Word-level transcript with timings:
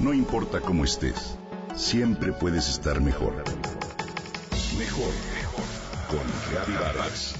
No 0.00 0.14
importa 0.14 0.62
cómo 0.62 0.84
estés, 0.84 1.36
siempre 1.76 2.32
puedes 2.32 2.70
estar 2.70 3.02
mejor. 3.02 3.34
Mejor, 4.78 5.12
mejor. 5.34 5.64
Con 6.08 6.74
Vargas. 6.74 7.34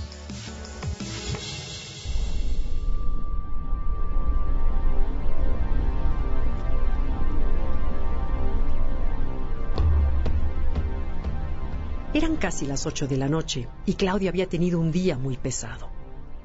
Eran 12.12 12.36
casi 12.36 12.66
las 12.66 12.84
ocho 12.84 13.06
de 13.06 13.16
la 13.16 13.28
noche 13.28 13.68
y 13.86 13.94
Claudia 13.94 14.28
había 14.28 14.46
tenido 14.46 14.78
un 14.78 14.92
día 14.92 15.16
muy 15.16 15.38
pesado. 15.38 15.99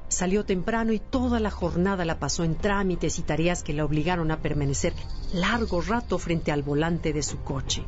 Salió 0.08 0.44
temprano 0.44 0.92
y 0.92 1.00
toda 1.00 1.40
la 1.40 1.50
jornada 1.50 2.04
la 2.04 2.20
pasó 2.20 2.44
en 2.44 2.54
trámites 2.54 3.18
y 3.18 3.22
tareas 3.22 3.64
que 3.64 3.72
la 3.72 3.84
obligaron 3.84 4.30
a 4.30 4.40
permanecer 4.40 4.92
largo 5.32 5.80
rato 5.80 6.18
frente 6.18 6.52
al 6.52 6.62
volante 6.62 7.12
de 7.12 7.22
su 7.24 7.38
coche. 7.42 7.84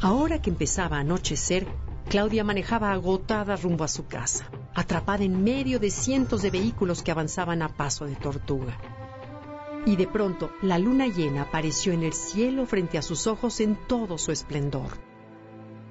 Ahora 0.00 0.42
que 0.42 0.50
empezaba 0.50 0.96
a 0.96 1.00
anochecer, 1.00 1.68
Claudia 2.08 2.42
manejaba 2.42 2.90
agotada 2.90 3.54
rumbo 3.54 3.84
a 3.84 3.88
su 3.88 4.06
casa, 4.06 4.50
atrapada 4.74 5.22
en 5.22 5.44
medio 5.44 5.78
de 5.78 5.90
cientos 5.90 6.42
de 6.42 6.50
vehículos 6.50 7.02
que 7.02 7.12
avanzaban 7.12 7.62
a 7.62 7.68
paso 7.68 8.04
de 8.04 8.16
tortuga. 8.16 8.76
Y 9.86 9.94
de 9.94 10.08
pronto 10.08 10.50
la 10.60 10.78
luna 10.80 11.06
llena 11.06 11.42
apareció 11.42 11.92
en 11.92 12.02
el 12.02 12.14
cielo 12.14 12.66
frente 12.66 12.98
a 12.98 13.02
sus 13.02 13.28
ojos 13.28 13.60
en 13.60 13.76
todo 13.86 14.18
su 14.18 14.32
esplendor. 14.32 14.98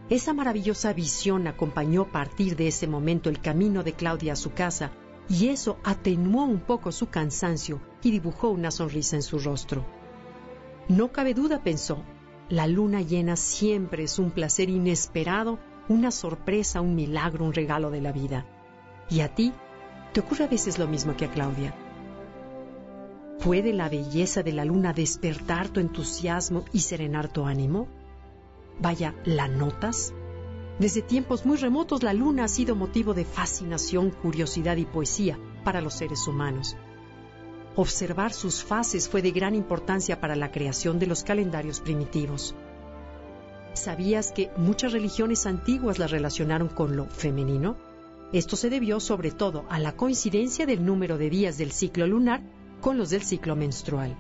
Esa 0.10 0.34
maravillosa 0.34 0.92
visión 0.92 1.48
acompañó 1.48 2.02
a 2.02 2.12
partir 2.12 2.58
de 2.58 2.68
ese 2.68 2.86
momento 2.86 3.30
el 3.30 3.40
camino 3.40 3.82
de 3.82 3.94
Claudia 3.94 4.34
a 4.34 4.36
su 4.36 4.52
casa 4.52 4.92
y 5.32 5.48
eso 5.48 5.78
atenuó 5.86 6.44
un 6.44 6.60
poco 6.60 6.92
su 6.92 7.08
cansancio 7.08 7.80
y 8.04 8.12
dibujó 8.12 8.50
una 8.50 8.70
sonrisa 8.70 9.16
en 9.16 9.22
su 9.22 9.40
rostro. 9.40 9.86
No 10.90 11.14
cabe 11.14 11.34
duda, 11.34 11.64
pensó, 11.64 12.04
la 12.50 12.68
luna 12.68 13.02
llena 13.02 13.38
siempre 13.38 14.04
es 14.04 14.20
un 14.20 14.32
placer 14.32 14.70
inesperado, 14.70 15.58
una 15.88 16.12
sorpresa, 16.12 16.82
un 16.82 16.96
milagro, 16.96 17.46
un 17.46 17.54
regalo 17.54 17.92
de 17.92 18.02
la 18.02 18.12
vida. 18.12 18.46
¿Y 19.10 19.22
a 19.22 19.34
ti? 19.34 19.54
¿Te 20.12 20.20
ocurre 20.20 20.44
a 20.44 20.50
veces 20.50 20.78
lo 20.78 20.88
mismo 20.88 21.16
que 21.16 21.26
a 21.26 21.32
Claudia? 21.32 21.74
¿Puede 23.42 23.72
la 23.72 23.88
belleza 23.88 24.44
de 24.44 24.52
la 24.52 24.66
luna 24.66 24.92
despertar 24.92 25.70
tu 25.70 25.80
entusiasmo 25.80 26.66
y 26.74 26.82
serenar 26.82 27.30
tu 27.30 27.46
ánimo? 27.46 27.88
Vaya, 28.82 29.16
¿la 29.24 29.48
notas? 29.48 30.14
Desde 30.82 31.04
tiempos 31.04 31.46
muy 31.46 31.58
remotos 31.58 32.02
la 32.02 32.12
luna 32.12 32.46
ha 32.46 32.48
sido 32.48 32.76
motivo 32.76 33.14
de 33.14 33.24
fascinación, 33.24 34.10
curiosidad 34.10 34.78
y 34.78 34.86
poesía 34.86 35.38
para 35.64 35.80
los 35.80 35.94
seres 35.94 36.28
humanos. 36.28 36.76
Observar 37.76 38.34
sus 38.34 38.64
fases 38.64 39.08
fue 39.08 39.22
de 39.22 39.30
gran 39.30 39.54
importancia 39.54 40.20
para 40.20 40.36
la 40.36 40.52
creación 40.52 40.98
de 40.98 41.06
los 41.06 41.24
calendarios 41.24 41.82
primitivos. 41.82 42.56
¿Sabías 43.74 44.32
que 44.32 44.50
muchas 44.58 44.92
religiones 44.92 45.46
antiguas 45.46 46.00
la 46.00 46.08
relacionaron 46.08 46.68
con 46.68 46.96
lo 46.96 47.06
femenino? 47.06 47.78
Esto 48.34 48.56
se 48.56 48.72
debió 48.72 49.00
sobre 49.00 49.30
todo 49.30 49.66
a 49.70 49.78
la 49.78 49.96
coincidencia 49.96 50.66
del 50.66 50.84
número 50.84 51.20
de 51.20 51.30
días 51.30 51.60
del 51.60 51.74
ciclo 51.74 52.08
lunar 52.08 52.42
con 52.82 52.98
los 52.98 53.12
del 53.12 53.22
ciclo 53.22 53.56
menstrual. 53.56 54.18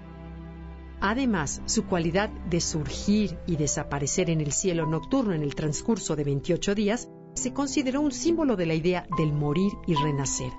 Además, 1.02 1.64
su 1.66 1.88
cualidad 1.88 2.30
de 2.30 2.62
surgir 2.62 3.40
y 3.48 3.56
desaparecer 3.56 4.30
en 4.30 4.40
el 4.40 4.52
cielo 4.52 4.86
nocturno 4.86 5.34
en 5.34 5.42
el 5.42 5.56
transcurso 5.56 6.16
de 6.16 6.24
28 6.24 6.76
días 6.76 7.10
se 7.34 7.54
consideró 7.54 8.02
un 8.02 8.12
símbolo 8.12 8.56
de 8.56 8.68
la 8.68 8.76
idea 8.76 9.08
del 9.18 9.34
morir 9.34 9.72
y 9.88 9.96
renacer, 9.96 10.52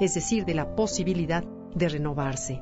es 0.00 0.14
decir, 0.14 0.44
de 0.44 0.54
la 0.54 0.74
posibilidad 0.74 1.44
de 1.44 1.88
renovarse. 1.88 2.60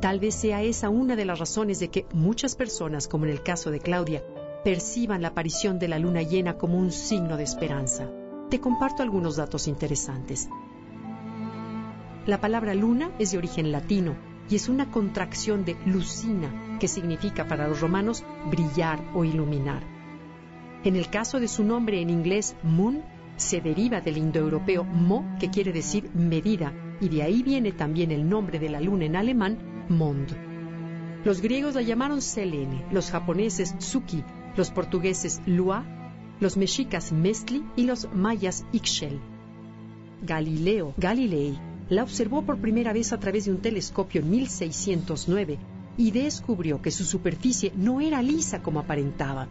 Tal 0.00 0.20
vez 0.20 0.36
sea 0.36 0.62
esa 0.62 0.90
una 0.90 1.16
de 1.16 1.24
las 1.24 1.40
razones 1.40 1.80
de 1.80 1.88
que 1.88 2.06
muchas 2.12 2.54
personas, 2.54 3.08
como 3.08 3.24
en 3.24 3.32
el 3.32 3.42
caso 3.42 3.72
de 3.72 3.80
Claudia, 3.80 4.22
perciban 4.62 5.22
la 5.22 5.28
aparición 5.28 5.80
de 5.80 5.88
la 5.88 5.98
luna 5.98 6.22
llena 6.22 6.56
como 6.56 6.78
un 6.78 6.92
signo 6.92 7.36
de 7.36 7.42
esperanza. 7.42 8.08
Te 8.48 8.60
comparto 8.60 9.02
algunos 9.02 9.34
datos 9.34 9.66
interesantes. 9.66 10.48
La 12.26 12.40
palabra 12.40 12.74
luna 12.74 13.10
es 13.18 13.32
de 13.32 13.38
origen 13.38 13.72
latino 13.72 14.33
y 14.48 14.56
es 14.56 14.68
una 14.68 14.90
contracción 14.90 15.64
de 15.64 15.76
lucina, 15.86 16.78
que 16.78 16.88
significa 16.88 17.46
para 17.46 17.68
los 17.68 17.80
romanos 17.80 18.24
brillar 18.50 19.02
o 19.14 19.24
iluminar. 19.24 19.82
En 20.84 20.96
el 20.96 21.08
caso 21.08 21.40
de 21.40 21.48
su 21.48 21.64
nombre 21.64 22.00
en 22.00 22.10
inglés, 22.10 22.56
moon, 22.62 23.02
se 23.36 23.60
deriva 23.60 24.00
del 24.00 24.18
indoeuropeo 24.18 24.84
mo, 24.84 25.36
que 25.40 25.50
quiere 25.50 25.72
decir 25.72 26.10
medida, 26.14 26.72
y 27.00 27.08
de 27.08 27.22
ahí 27.22 27.42
viene 27.42 27.72
también 27.72 28.12
el 28.12 28.28
nombre 28.28 28.58
de 28.58 28.68
la 28.68 28.80
luna 28.80 29.06
en 29.06 29.16
alemán, 29.16 29.58
mond. 29.88 30.28
Los 31.24 31.40
griegos 31.40 31.74
la 31.74 31.82
llamaron 31.82 32.20
Selene, 32.20 32.84
los 32.92 33.10
japoneses 33.10 33.76
Tsuki, 33.78 34.22
los 34.56 34.70
portugueses 34.70 35.40
Lua, 35.46 35.84
los 36.38 36.56
mexicas 36.56 37.12
Mestli 37.12 37.64
y 37.76 37.84
los 37.84 38.08
mayas 38.12 38.66
Ixchel. 38.72 39.20
Galileo 40.22 40.94
Galilei 40.96 41.58
la 41.88 42.02
observó 42.02 42.42
por 42.42 42.58
primera 42.58 42.92
vez 42.92 43.12
a 43.12 43.20
través 43.20 43.44
de 43.44 43.50
un 43.50 43.60
telescopio 43.60 44.20
en 44.20 44.30
1609 44.30 45.58
y 45.96 46.10
descubrió 46.10 46.80
que 46.82 46.90
su 46.90 47.04
superficie 47.04 47.72
no 47.76 48.00
era 48.00 48.22
lisa 48.22 48.62
como 48.62 48.80
aparentaba. 48.80 49.48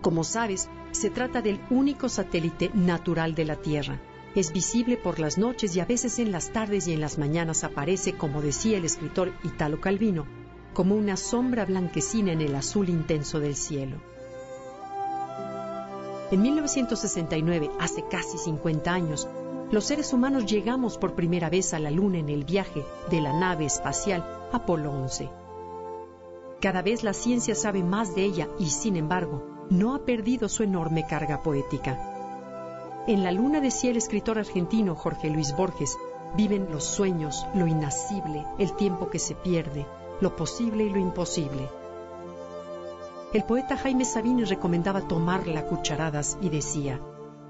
Como 0.00 0.24
sabes, 0.24 0.68
se 0.92 1.10
trata 1.10 1.42
del 1.42 1.60
único 1.70 2.08
satélite 2.08 2.70
natural 2.74 3.34
de 3.34 3.44
la 3.44 3.56
Tierra. 3.56 4.00
Es 4.34 4.52
visible 4.52 4.96
por 4.96 5.18
las 5.18 5.38
noches 5.38 5.76
y 5.76 5.80
a 5.80 5.84
veces 5.84 6.18
en 6.18 6.32
las 6.32 6.50
tardes 6.50 6.88
y 6.88 6.92
en 6.92 7.00
las 7.00 7.18
mañanas 7.18 7.64
aparece, 7.64 8.14
como 8.14 8.42
decía 8.42 8.78
el 8.78 8.84
escritor 8.84 9.32
Italo 9.44 9.80
Calvino, 9.80 10.26
como 10.72 10.96
una 10.96 11.16
sombra 11.16 11.64
blanquecina 11.64 12.32
en 12.32 12.40
el 12.40 12.54
azul 12.54 12.88
intenso 12.88 13.40
del 13.40 13.54
cielo. 13.54 13.96
En 16.30 16.42
1969, 16.42 17.70
hace 17.78 18.04
casi 18.10 18.38
50 18.38 18.92
años, 18.92 19.28
los 19.74 19.86
seres 19.86 20.12
humanos 20.12 20.46
llegamos 20.46 20.98
por 20.98 21.16
primera 21.16 21.50
vez 21.50 21.74
a 21.74 21.80
la 21.80 21.90
Luna 21.90 22.18
en 22.18 22.28
el 22.28 22.44
viaje 22.44 22.84
de 23.10 23.20
la 23.20 23.32
nave 23.32 23.64
espacial 23.64 24.24
Apolo 24.52 24.92
11. 24.92 25.28
Cada 26.60 26.80
vez 26.80 27.02
la 27.02 27.12
ciencia 27.12 27.56
sabe 27.56 27.82
más 27.82 28.14
de 28.14 28.22
ella 28.22 28.48
y, 28.56 28.70
sin 28.70 28.94
embargo, 28.94 29.66
no 29.70 29.96
ha 29.96 30.04
perdido 30.04 30.48
su 30.48 30.62
enorme 30.62 31.08
carga 31.08 31.42
poética. 31.42 31.98
En 33.08 33.24
la 33.24 33.32
Luna 33.32 33.60
decía 33.60 33.90
el 33.90 33.96
escritor 33.96 34.38
argentino 34.38 34.94
Jorge 34.94 35.28
Luis 35.28 35.56
Borges, 35.56 35.98
viven 36.36 36.68
los 36.70 36.84
sueños, 36.84 37.44
lo 37.56 37.66
inacible, 37.66 38.46
el 38.58 38.76
tiempo 38.76 39.10
que 39.10 39.18
se 39.18 39.34
pierde, 39.34 39.86
lo 40.20 40.36
posible 40.36 40.84
y 40.84 40.90
lo 40.90 41.00
imposible. 41.00 41.68
El 43.32 43.42
poeta 43.42 43.76
Jaime 43.76 44.04
Sabines 44.04 44.50
recomendaba 44.50 45.08
tomarla 45.08 45.64
cucharadas 45.64 46.38
y 46.40 46.48
decía, 46.48 47.00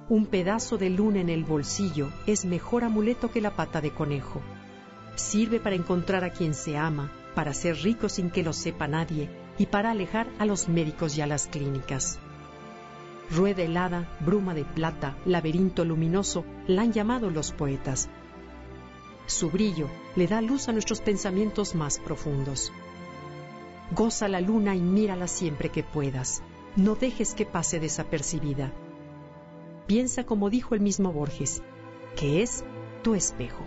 un 0.08 0.26
pedazo 0.26 0.76
de 0.76 0.90
luna 0.90 1.20
en 1.20 1.30
el 1.30 1.44
bolsillo 1.44 2.10
es 2.26 2.44
mejor 2.44 2.84
amuleto 2.84 3.30
que 3.30 3.40
la 3.40 3.56
pata 3.56 3.80
de 3.80 3.90
conejo. 3.90 4.42
Sirve 5.14 5.60
para 5.60 5.76
encontrar 5.76 6.24
a 6.24 6.30
quien 6.30 6.52
se 6.52 6.76
ama, 6.76 7.10
para 7.34 7.54
ser 7.54 7.76
rico 7.76 8.08
sin 8.08 8.30
que 8.30 8.42
lo 8.42 8.52
sepa 8.52 8.86
nadie 8.86 9.30
y 9.56 9.66
para 9.66 9.92
alejar 9.92 10.28
a 10.38 10.44
los 10.44 10.68
médicos 10.68 11.16
y 11.16 11.22
a 11.22 11.26
las 11.26 11.46
clínicas. 11.46 12.18
Rueda 13.30 13.62
helada, 13.62 14.06
bruma 14.20 14.52
de 14.52 14.64
plata, 14.64 15.16
laberinto 15.24 15.84
luminoso, 15.86 16.44
la 16.66 16.82
han 16.82 16.92
llamado 16.92 17.30
los 17.30 17.52
poetas. 17.52 18.10
Su 19.26 19.50
brillo 19.50 19.88
le 20.16 20.26
da 20.26 20.42
luz 20.42 20.68
a 20.68 20.72
nuestros 20.72 21.00
pensamientos 21.00 21.74
más 21.74 21.98
profundos. 21.98 22.72
Goza 23.92 24.28
la 24.28 24.42
luna 24.42 24.76
y 24.76 24.80
mírala 24.80 25.28
siempre 25.28 25.70
que 25.70 25.82
puedas. 25.82 26.42
No 26.76 26.94
dejes 26.94 27.32
que 27.34 27.46
pase 27.46 27.80
desapercibida 27.80 28.70
piensa 29.86 30.24
como 30.24 30.50
dijo 30.50 30.74
el 30.74 30.80
mismo 30.80 31.12
Borges, 31.12 31.62
que 32.16 32.42
es 32.42 32.64
tu 33.02 33.14
espejo. 33.14 33.64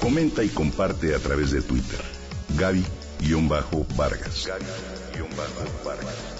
Comenta 0.00 0.42
y 0.42 0.48
comparte 0.48 1.14
a 1.14 1.18
través 1.18 1.52
de 1.52 1.62
Twitter. 1.62 2.00
Gaby-Vargas. 2.58 4.48
Gaby-Vargas. 4.48 6.39